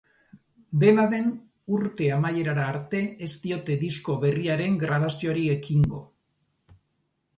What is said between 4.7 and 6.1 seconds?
grabazioari ekingo.